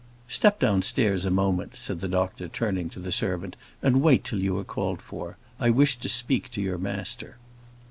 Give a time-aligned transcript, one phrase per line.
[0.27, 4.57] "Step downstairs a moment," said the doctor, turning to the servant, "and wait till you
[4.57, 5.37] are called for.
[5.59, 7.37] I wish to speak to your master."